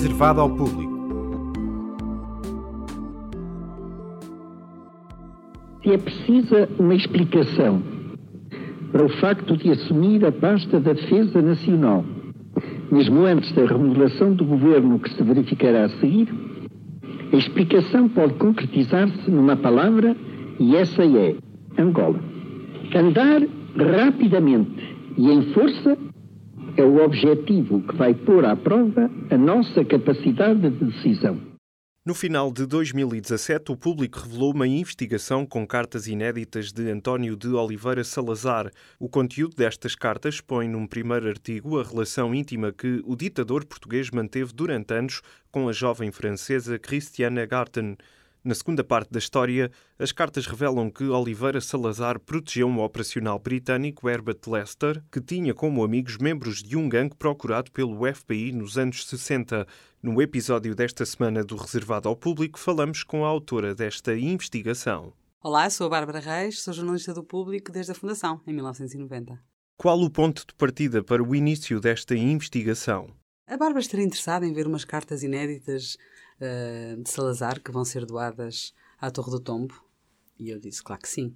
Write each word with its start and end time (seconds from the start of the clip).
reservado 0.00 0.40
ao 0.40 0.48
público. 0.48 0.90
É 5.84 5.98
precisa 5.98 6.68
uma 6.78 6.94
explicação 6.94 7.82
para 8.92 9.04
o 9.04 9.08
facto 9.20 9.56
de 9.56 9.70
assumir 9.70 10.24
a 10.24 10.32
pasta 10.32 10.80
da 10.80 10.92
Defesa 10.92 11.42
Nacional, 11.42 12.04
mesmo 12.90 13.24
antes 13.24 13.52
da 13.52 13.66
remodelação 13.66 14.32
do 14.32 14.44
governo 14.44 14.98
que 14.98 15.10
se 15.10 15.22
verificará 15.22 15.84
a 15.84 15.88
seguir, 15.88 16.28
a 17.32 17.36
explicação 17.36 18.08
pode 18.08 18.34
concretizar-se 18.34 19.30
numa 19.30 19.56
palavra 19.56 20.16
e 20.58 20.76
essa 20.76 21.04
é 21.04 21.36
Angola. 21.78 22.20
Andar 22.94 23.42
rapidamente 23.76 24.96
e 25.16 25.30
em 25.30 25.42
força 25.52 25.96
é 26.76 26.82
o 26.82 27.04
objetivo 27.04 27.82
que 27.82 27.96
vai 27.96 28.14
pôr 28.14 28.44
à 28.44 28.56
prova 28.56 29.10
a 29.30 29.36
nossa 29.36 29.84
capacidade 29.84 30.60
de 30.60 30.84
decisão. 30.84 31.50
No 32.02 32.14
final 32.14 32.50
de 32.50 32.64
2017, 32.64 33.70
o 33.72 33.76
público 33.76 34.20
revelou 34.20 34.54
uma 34.54 34.66
investigação 34.66 35.44
com 35.44 35.66
cartas 35.66 36.06
inéditas 36.06 36.72
de 36.72 36.90
António 36.90 37.36
de 37.36 37.48
Oliveira 37.48 38.02
Salazar. 38.02 38.70
O 38.98 39.06
conteúdo 39.06 39.54
destas 39.54 39.94
cartas 39.94 40.36
expõe 40.36 40.66
num 40.66 40.86
primeiro 40.86 41.28
artigo 41.28 41.78
a 41.78 41.84
relação 41.84 42.34
íntima 42.34 42.72
que 42.72 43.02
o 43.04 43.14
ditador 43.14 43.66
português 43.66 44.10
manteve 44.10 44.50
durante 44.54 44.94
anos 44.94 45.20
com 45.52 45.68
a 45.68 45.72
jovem 45.72 46.10
francesa 46.10 46.78
Christiane 46.78 47.46
Garten. 47.46 47.98
Na 48.42 48.54
segunda 48.54 48.82
parte 48.82 49.12
da 49.12 49.18
história, 49.18 49.70
as 49.98 50.12
cartas 50.12 50.46
revelam 50.46 50.90
que 50.90 51.04
Oliveira 51.04 51.60
Salazar 51.60 52.18
protegeu 52.18 52.66
um 52.66 52.80
operacional 52.80 53.38
britânico, 53.38 54.08
Herbert 54.08 54.40
Lester, 54.46 55.04
que 55.12 55.20
tinha 55.20 55.52
como 55.52 55.84
amigos 55.84 56.16
membros 56.16 56.62
de 56.62 56.74
um 56.74 56.88
gangue 56.88 57.14
procurado 57.14 57.70
pelo 57.70 58.00
FBI 58.14 58.52
nos 58.52 58.78
anos 58.78 59.06
60. 59.06 59.66
No 60.02 60.22
episódio 60.22 60.74
desta 60.74 61.04
semana 61.04 61.44
do 61.44 61.54
Reservado 61.54 62.08
ao 62.08 62.16
Público, 62.16 62.58
falamos 62.58 63.02
com 63.04 63.26
a 63.26 63.28
autora 63.28 63.74
desta 63.74 64.16
investigação. 64.16 65.12
Olá, 65.42 65.68
sou 65.68 65.86
a 65.88 65.90
Bárbara 65.90 66.20
Reis, 66.20 66.62
sou 66.62 66.72
jornalista 66.72 67.12
do 67.12 67.22
Público 67.22 67.70
desde 67.70 67.92
a 67.92 67.94
fundação, 67.94 68.40
em 68.46 68.54
1990. 68.54 69.38
Qual 69.76 70.00
o 70.00 70.08
ponto 70.08 70.46
de 70.46 70.54
partida 70.54 71.04
para 71.04 71.22
o 71.22 71.34
início 71.34 71.78
desta 71.78 72.14
investigação? 72.16 73.10
A 73.46 73.56
Bárbara 73.56 73.80
estaria 73.80 74.06
interessada 74.06 74.46
em 74.46 74.52
ver 74.52 74.66
umas 74.66 74.84
cartas 74.84 75.22
inéditas 75.22 75.98
uh, 76.40 77.02
de 77.02 77.10
Salazar 77.10 77.60
que 77.60 77.70
vão 77.70 77.84
ser 77.84 78.04
doadas 78.06 78.74
à 79.00 79.10
Torre 79.10 79.30
do 79.30 79.40
Tombo? 79.40 79.74
E 80.38 80.50
eu 80.50 80.58
disse, 80.58 80.82
claro 80.82 81.02
que 81.02 81.08
sim. 81.08 81.34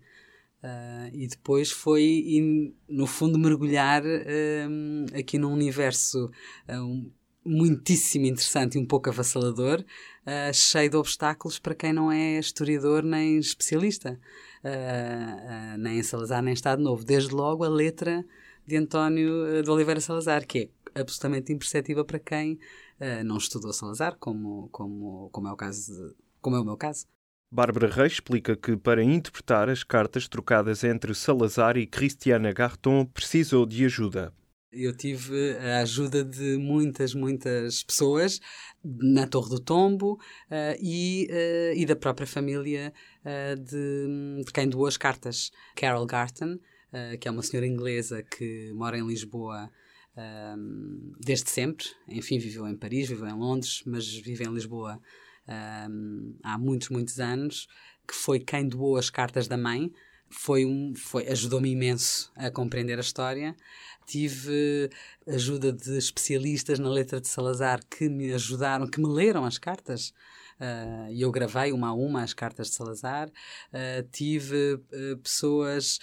Uh, 0.63 1.11
e 1.13 1.27
depois 1.27 1.71
foi, 1.71 2.03
in, 2.03 2.75
no 2.89 3.07
fundo, 3.07 3.39
mergulhar 3.39 4.03
uh, 4.03 5.19
aqui 5.19 5.39
num 5.39 5.53
universo 5.53 6.31
um, 6.69 7.11
muitíssimo 7.45 8.25
interessante 8.27 8.77
e 8.77 8.81
um 8.81 8.87
pouco 8.87 9.11
avassalador, 9.11 9.85
cheio 10.55 10.89
de 10.89 10.97
obstáculos 10.97 11.59
para 11.59 11.75
quem 11.75 11.93
não 11.93 12.11
é 12.11 12.39
historiador 12.39 13.03
nem 13.03 13.37
especialista, 13.37 14.19
nem 15.79 15.99
em 15.99 16.03
Salazar 16.03 16.43
nem 16.43 16.53
em 16.53 16.55
Estado 16.55 16.83
Novo. 16.83 17.05
Desde 17.05 17.35
logo 17.35 17.63
a 17.63 17.69
letra 17.69 18.25
de 18.67 18.79
António 18.79 19.63
de 19.63 19.69
Oliveira 19.69 20.01
Salazar, 20.01 20.47
que 20.47 20.59
é 20.59 20.69
absolutamente 20.95 21.53
imperceptível 21.53 22.05
para 22.05 22.19
quem 22.19 22.55
uh, 22.55 23.25
não 23.25 23.37
estudou 23.37 23.73
Salazar, 23.73 24.17
como, 24.19 24.69
como, 24.71 25.29
como, 25.31 25.49
é 25.49 25.53
o 25.53 25.57
caso 25.57 25.93
de, 25.93 26.15
como 26.41 26.57
é 26.57 26.61
o 26.61 26.65
meu 26.65 26.77
caso. 26.77 27.07
Bárbara 27.51 27.89
Reis 27.89 28.15
explica 28.15 28.57
que, 28.57 28.77
para 28.77 29.03
interpretar 29.03 29.69
as 29.69 29.85
cartas 29.85 30.27
trocadas 30.27 30.83
entre 30.83 31.15
Salazar 31.15 31.77
e 31.77 31.87
Cristiana 31.87 32.53
Garton, 32.53 33.05
precisou 33.07 33.65
de 33.65 33.85
ajuda. 33.85 34.33
Eu 34.73 34.93
tive 34.93 35.57
a 35.59 35.79
ajuda 35.83 36.25
de 36.25 36.57
muitas, 36.57 37.15
muitas 37.15 37.85
pessoas 37.85 38.41
na 38.83 39.25
Torre 39.25 39.51
do 39.51 39.61
Tombo 39.61 40.15
uh, 40.15 40.77
e, 40.81 41.29
uh, 41.31 41.79
e 41.79 41.87
da 41.87 41.95
própria 41.95 42.27
família 42.27 42.93
uh, 43.21 43.57
de, 43.57 44.45
de 44.45 44.53
quem 44.53 44.69
doou 44.69 44.87
as 44.89 44.97
cartas. 44.97 45.53
Carol 45.77 46.05
Garton, 46.07 46.59
que 47.21 47.27
é 47.27 47.31
uma 47.31 47.43
senhora 47.43 47.67
inglesa 47.67 48.23
que 48.23 48.73
mora 48.73 48.97
em 48.97 49.05
Lisboa 49.05 49.69
um, 50.17 51.13
desde 51.21 51.51
sempre. 51.51 51.87
Enfim, 52.09 52.39
viveu 52.39 52.67
em 52.67 52.77
Paris, 52.77 53.09
viveu 53.09 53.27
em 53.27 53.39
Londres, 53.39 53.83
mas 53.87 54.09
vive 54.09 54.45
em 54.45 54.53
Lisboa 54.53 55.01
um, 55.89 56.35
há 56.43 56.59
muitos, 56.59 56.89
muitos 56.89 57.21
anos, 57.21 57.69
que 58.07 58.15
foi 58.15 58.39
quem 58.39 58.69
doou 58.69 58.97
as 58.97 59.11
cartas 59.11 59.49
da 59.49 59.57
mãe. 59.57 59.93
Foi 60.31 60.65
um, 60.65 60.95
foi, 60.97 61.29
ajudou-me 61.29 61.71
imenso 61.71 62.33
a 62.37 62.51
compreender 62.51 62.99
a 62.99 63.03
história. 63.03 63.57
Tive 64.07 64.91
ajuda 65.27 65.73
de 65.73 65.97
especialistas 65.97 66.79
na 66.79 66.89
letra 66.89 67.21
de 67.21 67.29
Salazar 67.29 67.81
que 67.87 68.09
me 68.09 68.33
ajudaram, 68.33 68.87
que 68.87 69.01
me 69.01 69.09
leram 69.09 69.45
as 69.45 69.59
cartas 69.59 70.13
e 71.11 71.21
eu 71.21 71.31
gravei 71.31 71.73
uma 71.73 71.89
a 71.89 71.95
uma 71.95 72.23
as 72.23 72.33
cartas 72.33 72.69
de 72.69 72.75
Salazar. 72.75 73.29
Uh, 73.29 74.09
tive 74.11 74.75
uh, 74.75 75.17
pessoas, 75.23 75.99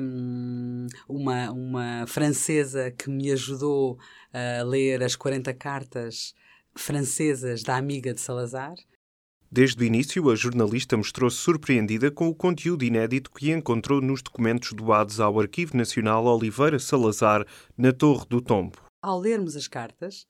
um, 0.00 0.86
uma, 1.08 1.50
uma 1.50 2.04
francesa 2.06 2.90
que 2.90 3.10
me 3.10 3.30
ajudou 3.32 3.98
a 4.32 4.62
ler 4.62 5.02
as 5.02 5.14
40 5.16 5.52
cartas 5.54 6.34
francesas 6.74 7.62
da 7.62 7.76
amiga 7.76 8.12
de 8.12 8.20
Salazar. 8.20 8.74
Desde 9.50 9.80
o 9.80 9.86
início, 9.86 10.28
a 10.30 10.34
jornalista 10.34 10.96
mostrou-se 10.96 11.36
surpreendida 11.36 12.10
com 12.10 12.28
o 12.28 12.34
conteúdo 12.34 12.84
inédito 12.84 13.30
que 13.30 13.52
encontrou 13.52 14.00
nos 14.00 14.20
documentos 14.20 14.72
doados 14.72 15.20
ao 15.20 15.38
Arquivo 15.38 15.76
Nacional 15.76 16.24
Oliveira 16.24 16.80
Salazar, 16.80 17.46
na 17.78 17.92
Torre 17.92 18.26
do 18.28 18.40
Tombo. 18.40 18.78
Ao 19.00 19.20
lermos 19.20 19.54
as 19.54 19.68
cartas, 19.68 20.26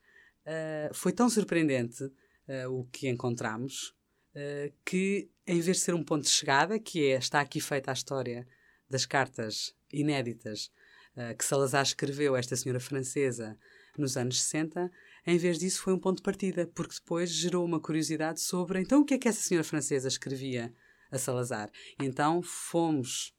foi 0.92 1.10
tão 1.10 1.30
surpreendente 1.30 2.04
uh, 2.49 2.71
o 2.71 2.84
que 2.87 3.09
encontramos, 3.09 3.94
uh, 4.34 4.72
que 4.84 5.31
em 5.47 5.60
vez 5.60 5.78
de 5.78 5.82
ser 5.82 5.94
um 5.94 6.05
ponto 6.05 6.25
de 6.25 6.31
chegada, 6.31 6.78
que 6.78 7.06
é 7.06 7.16
está 7.16 7.41
aqui 7.41 7.60
feita 7.60 7.91
a 7.91 7.94
história 7.94 8.47
das 8.88 9.06
cartas 9.06 9.75
inéditas 9.93 10.71
uh, 11.16 11.37
que 11.37 11.44
Salazar 11.44 11.83
escreveu 11.83 12.34
a 12.34 12.38
esta 12.38 12.56
senhora 12.56 12.81
francesa 12.81 13.59
nos 13.97 14.16
anos 14.16 14.43
60, 14.43 14.91
em 15.27 15.38
vez 15.38 15.59
disso 15.59 15.83
foi 15.83 15.93
um 15.93 15.99
ponto 15.99 16.16
de 16.16 16.22
partida, 16.22 16.71
porque 16.75 16.94
depois 16.94 17.31
gerou 17.31 17.65
uma 17.65 17.81
curiosidade 17.81 18.41
sobre 18.41 18.81
então 18.81 19.00
o 19.00 19.04
que 19.04 19.15
é 19.15 19.19
que 19.19 19.28
essa 19.28 19.41
senhora 19.41 19.65
francesa 19.65 20.09
escrevia 20.09 20.75
a 21.10 21.19
Salazar. 21.19 21.71
Então 22.00 22.43
fomos 22.43 23.33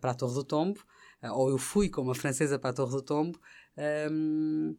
para 0.00 0.10
a 0.10 0.14
Torre 0.14 0.34
do 0.34 0.44
Tombo, 0.44 0.84
ou 1.32 1.48
eu 1.48 1.58
fui 1.58 1.88
com 1.88 2.02
uma 2.02 2.14
francesa 2.14 2.58
para 2.58 2.70
a 2.70 2.72
Torre 2.74 2.92
do 2.92 3.02
Tombo, 3.02 3.40
um, 4.10 4.76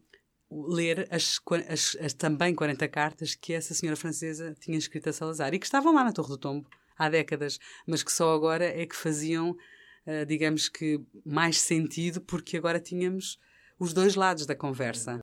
ler 0.68 1.06
as, 1.10 1.40
as, 1.68 1.96
as, 2.00 2.12
também 2.12 2.54
40 2.54 2.86
cartas 2.88 3.34
que 3.34 3.52
essa 3.52 3.74
senhora 3.74 3.96
francesa 3.96 4.54
tinha 4.60 4.76
escrito 4.76 5.08
a 5.08 5.12
Salazar 5.12 5.54
e 5.54 5.58
que 5.58 5.64
estavam 5.64 5.94
lá 5.94 6.04
na 6.04 6.12
Torre 6.12 6.28
do 6.28 6.38
Tombo 6.38 6.68
há 6.98 7.08
décadas, 7.08 7.58
mas 7.86 8.02
que 8.02 8.12
só 8.12 8.34
agora 8.34 8.64
é 8.64 8.84
que 8.86 8.94
faziam, 8.94 9.50
uh, 9.50 10.26
digamos 10.26 10.68
que, 10.68 11.00
mais 11.24 11.58
sentido 11.58 12.20
porque 12.20 12.56
agora 12.56 12.78
tínhamos 12.78 13.38
os 13.78 13.92
dois 13.92 14.14
lados 14.14 14.46
da 14.46 14.54
conversa. 14.54 15.20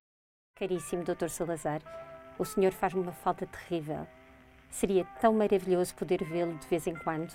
Caríssimo 0.55 1.03
Dr. 1.03 1.29
Salazar, 1.29 1.81
o 2.37 2.43
senhor 2.43 2.71
faz-me 2.71 3.01
uma 3.01 3.13
falta 3.13 3.45
terrível. 3.45 4.07
Seria 4.69 5.05
tão 5.21 5.33
maravilhoso 5.33 5.95
poder 5.95 6.23
vê-lo 6.23 6.57
de 6.57 6.67
vez 6.67 6.85
em 6.85 6.95
quando. 6.95 7.33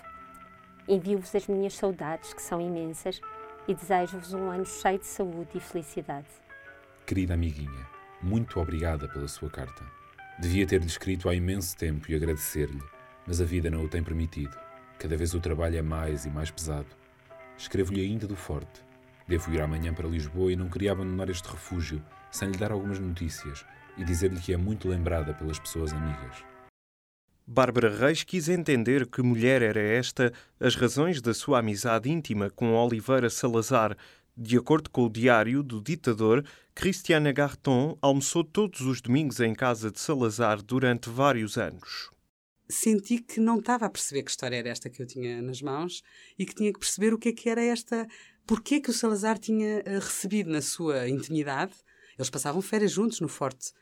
Envio-vos 0.86 1.34
as 1.34 1.46
minhas 1.46 1.74
saudades, 1.74 2.34
que 2.34 2.42
são 2.42 2.60
imensas, 2.60 3.20
e 3.66 3.74
desejo-vos 3.74 4.34
um 4.34 4.50
ano 4.50 4.66
cheio 4.66 4.98
de 4.98 5.06
saúde 5.06 5.56
e 5.56 5.60
felicidade. 5.60 6.43
Querida 7.06 7.34
amiguinha, 7.34 7.86
muito 8.22 8.58
obrigada 8.58 9.06
pela 9.06 9.28
sua 9.28 9.50
carta. 9.50 9.84
Devia 10.38 10.66
ter-lhe 10.66 10.86
escrito 10.86 11.28
há 11.28 11.34
imenso 11.34 11.76
tempo 11.76 12.10
e 12.10 12.14
agradecer-lhe, 12.14 12.82
mas 13.26 13.42
a 13.42 13.44
vida 13.44 13.68
não 13.68 13.84
o 13.84 13.88
tem 13.88 14.02
permitido. 14.02 14.56
Cada 14.98 15.14
vez 15.14 15.34
o 15.34 15.40
trabalho 15.40 15.76
é 15.76 15.82
mais 15.82 16.24
e 16.24 16.30
mais 16.30 16.50
pesado. 16.50 16.88
Escrevo-lhe 17.58 18.00
ainda 18.00 18.26
do 18.26 18.34
Forte. 18.34 18.82
Devo 19.28 19.52
ir 19.52 19.60
amanhã 19.60 19.92
para 19.92 20.08
Lisboa 20.08 20.50
e 20.50 20.56
não 20.56 20.70
queria 20.70 20.92
abandonar 20.92 21.28
este 21.28 21.46
refúgio 21.46 22.02
sem 22.30 22.50
lhe 22.50 22.56
dar 22.56 22.72
algumas 22.72 22.98
notícias 22.98 23.66
e 23.98 24.04
dizer-lhe 24.04 24.40
que 24.40 24.54
é 24.54 24.56
muito 24.56 24.88
lembrada 24.88 25.34
pelas 25.34 25.58
pessoas 25.58 25.92
amigas. 25.92 26.42
Bárbara 27.46 27.94
Reis 27.94 28.24
quis 28.24 28.48
entender 28.48 29.06
que 29.06 29.20
mulher 29.20 29.60
era 29.60 29.80
esta, 29.80 30.32
as 30.58 30.74
razões 30.74 31.20
da 31.20 31.34
sua 31.34 31.58
amizade 31.58 32.10
íntima 32.10 32.48
com 32.48 32.72
Oliveira 32.72 33.28
Salazar, 33.28 33.94
de 34.36 34.56
acordo 34.56 34.90
com 34.90 35.04
o 35.04 35.10
diário 35.10 35.62
do 35.62 35.80
ditador, 35.80 36.44
Christiana 36.74 37.32
Garton 37.32 37.96
almoçou 38.00 38.42
todos 38.42 38.80
os 38.80 39.00
domingos 39.00 39.40
em 39.40 39.54
casa 39.54 39.90
de 39.90 40.00
Salazar 40.00 40.60
durante 40.60 41.08
vários 41.08 41.56
anos. 41.56 42.10
Senti 42.68 43.18
que 43.18 43.38
não 43.38 43.58
estava 43.58 43.86
a 43.86 43.90
perceber 43.90 44.22
que 44.22 44.30
história 44.30 44.56
era 44.56 44.68
esta 44.68 44.90
que 44.90 45.00
eu 45.00 45.06
tinha 45.06 45.40
nas 45.40 45.60
mãos 45.62 46.02
e 46.38 46.44
que 46.44 46.54
tinha 46.54 46.72
que 46.72 46.78
perceber 46.78 47.12
o 47.12 47.18
que 47.18 47.28
é 47.28 47.32
que 47.32 47.48
era 47.48 47.62
esta. 47.62 48.08
Porquê 48.46 48.80
que 48.80 48.90
o 48.90 48.92
Salazar 48.92 49.38
tinha 49.38 49.82
eh, 49.84 49.98
recebido 49.98 50.50
na 50.50 50.62
sua 50.62 51.08
intimidade. 51.08 51.74
Eles 52.18 52.30
passavam 52.30 52.62
férias 52.62 52.92
juntos 52.92 53.20
no 53.20 53.28
Forte 53.28 53.72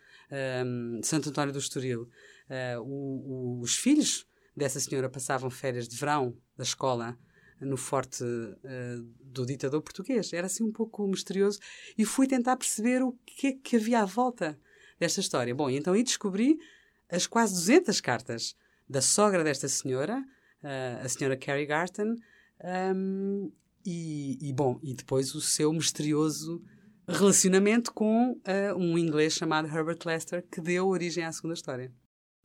um, 0.64 1.00
de 1.00 1.06
Santo 1.06 1.30
António 1.30 1.52
do 1.52 1.58
Estoril. 1.58 2.08
Uh, 2.48 2.80
o, 2.80 3.58
o, 3.58 3.60
os 3.60 3.76
filhos 3.76 4.26
dessa 4.56 4.80
senhora 4.80 5.08
passavam 5.08 5.48
férias 5.50 5.88
de 5.88 5.96
verão 5.96 6.36
da 6.56 6.64
escola 6.64 7.18
no 7.62 7.76
forte 7.76 8.24
uh, 8.24 9.02
do 9.22 9.46
ditador 9.46 9.80
português. 9.82 10.32
Era 10.32 10.46
assim 10.46 10.64
um 10.64 10.72
pouco 10.72 11.06
misterioso 11.06 11.58
e 11.96 12.04
fui 12.04 12.26
tentar 12.26 12.56
perceber 12.56 13.02
o 13.02 13.12
que 13.24 13.46
é 13.46 13.52
que 13.52 13.76
havia 13.76 14.00
à 14.00 14.04
volta 14.04 14.58
desta 14.98 15.20
história. 15.20 15.54
Bom, 15.54 15.70
então 15.70 15.94
aí 15.94 16.02
descobri 16.02 16.58
as 17.10 17.26
quase 17.26 17.54
200 17.54 18.00
cartas 18.00 18.56
da 18.88 19.00
sogra 19.00 19.42
desta 19.42 19.68
senhora, 19.68 20.18
uh, 20.62 21.04
a 21.04 21.08
senhora 21.08 21.36
Carrie 21.36 21.66
Garton, 21.66 22.16
um, 22.94 23.50
e, 23.84 24.38
e, 24.40 24.52
bom, 24.52 24.78
e 24.82 24.94
depois 24.94 25.34
o 25.34 25.40
seu 25.40 25.72
misterioso 25.72 26.62
relacionamento 27.08 27.92
com 27.92 28.32
uh, 28.32 28.76
um 28.76 28.96
inglês 28.96 29.34
chamado 29.34 29.66
Herbert 29.66 29.98
Lester, 30.04 30.44
que 30.50 30.60
deu 30.60 30.86
origem 30.86 31.24
à 31.24 31.32
segunda 31.32 31.54
história. 31.54 31.92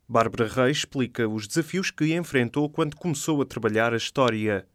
Bárbara 0.10 0.48
Reis 0.48 0.78
explica 0.78 1.28
os 1.28 1.48
desafios 1.48 1.92
que 1.92 2.16
enfrentou 2.16 2.70
quando 2.70 2.96
começou 2.96 3.42
a 3.42 3.46
trabalhar 3.46 3.94
a 3.94 3.98
história. 3.98 4.68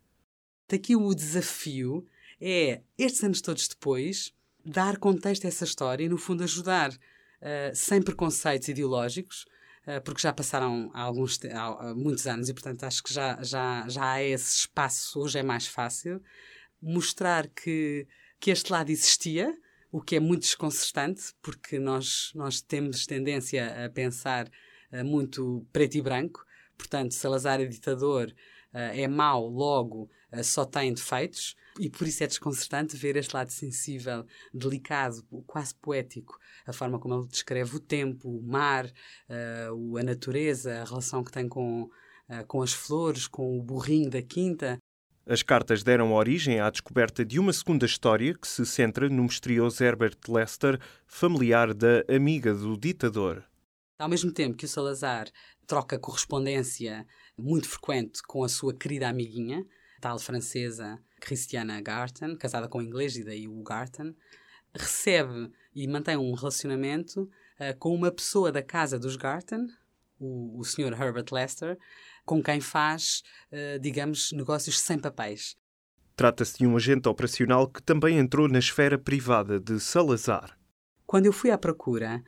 Daqui 0.73 0.97
o 0.97 1.15
desafio 1.15 2.07
é, 2.41 2.81
estes 2.97 3.23
anos 3.23 3.43
todos 3.43 3.69
depois, 3.69 4.33
dar 4.65 4.97
contexto 4.97 5.45
a 5.45 5.49
essa 5.49 5.65
história 5.65 6.03
e, 6.03 6.09
no 6.09 6.17
fundo, 6.17 6.43
ajudar, 6.43 6.91
uh, 6.91 7.75
sem 7.75 8.01
preconceitos 8.01 8.69
ideológicos, 8.69 9.45
uh, 9.87 10.01
porque 10.03 10.23
já 10.23 10.33
passaram 10.33 10.91
alguns, 10.95 11.39
há 11.45 11.95
muitos 11.95 12.27
anos 12.27 12.49
e, 12.49 12.55
portanto, 12.55 12.85
acho 12.85 13.03
que 13.03 13.13
já, 13.13 13.39
já, 13.43 13.87
já 13.87 14.13
há 14.13 14.23
esse 14.23 14.61
espaço, 14.61 15.21
hoje 15.21 15.41
é 15.41 15.43
mais 15.43 15.67
fácil, 15.67 16.23
mostrar 16.81 17.49
que, 17.49 18.07
que 18.41 18.51
este 18.51 18.73
lado 18.73 18.89
existia, 18.89 19.55
o 19.91 20.01
que 20.01 20.17
é 20.17 20.21
muito 20.21 20.45
desconcertante, 20.45 21.35
porque 21.43 21.79
nós, 21.79 22.33
nós 22.35 22.63
temos 22.63 23.05
tendência 23.05 23.85
a 23.85 23.91
pensar 23.91 24.49
uh, 24.91 25.05
muito 25.05 25.67
preto 25.71 25.99
e 25.99 26.01
branco. 26.01 26.47
Portanto, 26.79 27.13
Salazar 27.13 27.61
é 27.61 27.67
ditador, 27.67 28.35
é 28.73 29.07
mau, 29.07 29.47
logo 29.47 30.11
só 30.43 30.65
tem 30.65 30.93
defeitos. 30.93 31.55
E 31.79 31.89
por 31.89 32.07
isso 32.07 32.23
é 32.23 32.27
desconcertante 32.27 32.97
ver 32.97 33.17
este 33.17 33.35
lado 33.35 33.51
sensível, 33.51 34.27
delicado, 34.53 35.23
quase 35.47 35.75
poético, 35.75 36.39
a 36.67 36.73
forma 36.73 36.99
como 36.99 37.15
ele 37.15 37.27
descreve 37.27 37.77
o 37.77 37.81
tempo, 37.81 38.29
o 38.29 38.43
mar, 38.43 38.93
a 39.29 40.03
natureza, 40.03 40.83
a 40.83 40.85
relação 40.85 41.25
que 41.25 41.33
tem 41.33 41.49
com, 41.49 41.89
com 42.47 42.61
as 42.61 42.75
flores, 42.75 43.27
com 43.27 43.59
o 43.59 43.63
burrinho 43.63 44.11
da 44.11 44.21
quinta. 44.21 44.79
As 45.25 45.43
cartas 45.43 45.83
deram 45.83 46.13
origem 46.13 46.61
à 46.61 46.69
descoberta 46.69 47.25
de 47.25 47.39
uma 47.39 47.55
segunda 47.55 47.87
história 47.87 48.35
que 48.35 48.47
se 48.47 48.67
centra 48.67 49.09
no 49.09 49.23
misterioso 49.23 49.83
Herbert 49.83 50.19
Lester, 50.29 50.79
familiar 51.07 51.73
da 51.73 52.05
amiga 52.07 52.53
do 52.53 52.77
ditador. 52.77 53.43
Ao 53.99 54.09
mesmo 54.09 54.31
tempo 54.31 54.57
que 54.57 54.67
o 54.67 54.69
Salazar 54.69 55.29
troca 55.67 55.99
correspondência 55.99 57.07
muito 57.39 57.67
frequente 57.69 58.21
com 58.27 58.45
a 58.45 58.49
sua 58.49 58.75
querida 58.75 59.09
amiguinha, 59.09 59.65
tal 60.03 60.19
francesa 60.19 61.01
Christiana 61.21 61.81
Garten, 61.81 62.37
casada 62.37 62.69
com 62.69 62.79
um 62.79 62.83
inglês 62.83 63.17
e 63.17 63.25
daí 63.25 63.47
o 63.47 63.63
Garten, 63.63 64.15
recebe 64.75 65.53
e 65.73 65.87
mantém 65.87 66.17
um 66.17 66.35
relacionamento 66.35 67.23
uh, 67.23 67.79
com 67.79 67.95
uma 67.95 68.11
pessoa 68.11 68.51
da 68.51 68.63
casa 68.63 68.99
dos 68.99 69.15
Garten, 69.15 69.69
o, 70.19 70.59
o 70.59 70.65
Sr. 70.65 70.93
Herbert 71.01 71.27
Lester, 71.31 71.79
com 72.25 72.43
quem 72.43 72.61
faz, 72.61 73.23
uh, 73.53 73.79
digamos, 73.79 74.33
negócios 74.33 74.81
sem 74.81 74.99
papéis. 74.99 75.57
Trata-se 76.17 76.59
de 76.59 76.67
um 76.67 76.77
agente 76.77 77.09
operacional 77.09 77.69
que 77.69 77.81
também 77.81 78.19
entrou 78.19 78.49
na 78.49 78.59
esfera 78.59 78.99
privada 78.99 79.61
de 79.61 79.79
Salazar. 79.79 80.59
Quando 81.07 81.27
eu 81.27 81.33
fui 81.33 81.51
à 81.53 81.57
procura, 81.57 82.23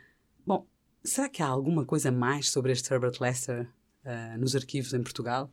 bom, 0.47 0.65
será 1.03 1.29
que 1.29 1.43
há 1.43 1.47
alguma 1.49 1.85
coisa 1.85 2.12
mais 2.12 2.50
sobre 2.50 2.71
este 2.71 2.94
Herbert 2.94 3.21
Lester 3.21 3.69
uh, 4.05 4.38
nos 4.38 4.55
arquivos 4.55 4.94
em 4.94 5.03
Portugal? 5.03 5.50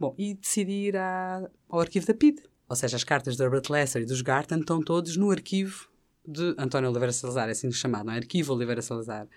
Bom, 0.00 0.14
e 0.16 0.32
decidi 0.32 0.88
ir 0.88 0.96
ao 0.96 1.78
arquivo 1.78 2.06
da 2.06 2.14
PID. 2.14 2.42
Ou 2.66 2.74
seja, 2.74 2.96
as 2.96 3.04
cartas 3.04 3.36
de 3.36 3.42
Herbert 3.42 3.64
Lester 3.68 4.00
e 4.00 4.06
dos 4.06 4.22
Garten 4.22 4.60
estão 4.60 4.82
todos 4.82 5.14
no 5.14 5.30
arquivo 5.30 5.90
de 6.26 6.54
António 6.56 6.88
Oliveira 6.88 7.12
Salazar, 7.12 7.48
é 7.48 7.52
assim 7.52 7.70
chamado, 7.70 8.06
não 8.06 8.14
é? 8.14 8.16
Arquivo 8.16 8.54
Oliveira 8.54 8.80
Salazar. 8.80 9.28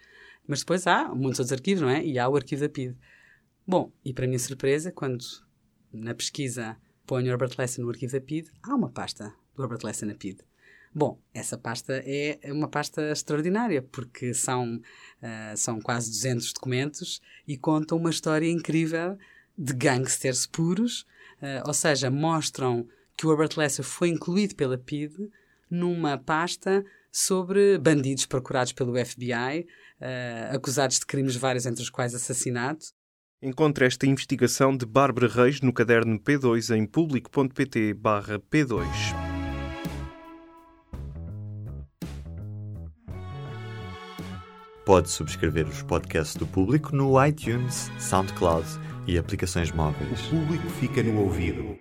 Mas 0.48 0.60
depois 0.60 0.88
há 0.88 1.10
muitos 1.10 1.40
outros 1.40 1.52
arquivos, 1.52 1.82
não 1.82 1.90
é? 1.90 2.06
E 2.06 2.18
há 2.18 2.30
o 2.30 2.36
arquivo 2.38 2.62
da 2.62 2.70
PID. 2.70 2.96
Bom, 3.68 3.92
e 4.06 4.14
para 4.14 4.26
minha 4.26 4.40
surpresa, 4.40 4.90
quando 4.90 5.26
na 5.92 6.16
pesquisa 6.16 6.78
ponho 7.06 7.30
Herbert 7.30 7.56
Lester 7.58 7.84
no 7.84 7.90
arquivo 7.90 8.14
da 8.14 8.22
PID, 8.22 8.50
há 8.62 8.74
uma 8.74 8.90
pasta 8.90 9.34
do 9.56 9.64
Herbert 9.64 9.84
Lester 9.84 10.08
na 10.08 10.16
PID. 10.16 10.40
Bom, 10.96 11.20
essa 11.34 11.58
pasta 11.58 12.02
é 12.06 12.40
uma 12.46 12.70
pasta 12.70 13.12
extraordinária, 13.12 13.82
porque 13.82 14.34
são, 14.34 14.76
uh, 14.78 15.58
são 15.58 15.82
quase 15.82 16.10
200 16.10 16.54
documentos 16.54 17.20
e 17.46 17.58
contam 17.58 17.98
uma 17.98 18.12
história 18.12 18.50
incrível 18.50 19.18
de 19.58 19.74
gangsters 19.74 20.46
puros, 20.46 21.02
uh, 21.42 21.68
ou 21.68 21.74
seja, 21.74 22.10
mostram 22.10 22.88
que 23.16 23.26
o 23.28 23.32
Herbert 23.32 23.58
Lester 23.58 23.86
foi 23.86 24.10
incluído 24.10 24.56
pela 24.56 24.78
PID 24.78 25.30
numa 25.70 26.18
pasta 26.18 26.84
sobre 27.12 27.78
bandidos 27.78 28.26
procurados 28.26 28.74
pelo 28.74 28.94
FBI, 28.94 29.62
uh, 29.62 29.66
eh, 30.02 30.50
acusados 30.52 31.00
de 31.00 31.06
crimes 31.06 31.36
vários, 31.36 31.66
entre 31.66 31.84
os 31.84 31.90
quais 31.90 32.16
assassinato. 32.16 32.88
Encontre 33.42 33.86
esta 33.86 34.08
investigação 34.08 34.76
de 34.76 34.86
Bárbara 34.86 35.28
Reis 35.28 35.62
no 35.62 35.74
caderno 35.74 36.20
P2 36.20 36.76
em 36.76 36.86
público.pt 36.86 37.96
P2. 38.50 38.84
Pode 44.86 45.10
subscrever 45.10 45.68
os 45.68 45.82
podcasts 45.84 46.36
do 46.36 46.48
Público 46.48 46.96
no 46.96 47.24
iTunes, 47.24 47.92
SoundCloud 48.00 48.68
e 49.08 49.18
aplicações 49.18 49.72
móveis. 49.72 50.28
O 50.28 50.30
Público 50.30 50.70
fica 50.70 51.04
no 51.04 51.22
ouvido. 51.22 51.78